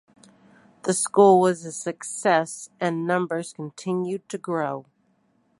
[0.81, 4.87] The school was a success and numbers continued to grow.